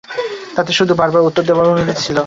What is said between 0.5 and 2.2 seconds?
তাতে শুধু বারবার উত্তর দেবার অনুরোধই ছিল।